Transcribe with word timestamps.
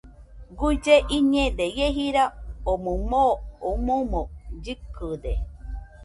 Guille 0.59 0.95
iñede, 1.17 1.65
ie 1.79 1.87
jira 1.97 2.23
omoɨ 2.71 2.93
moo 3.09 3.33
omoɨmo 3.69 4.21
llɨkɨde 4.59 5.33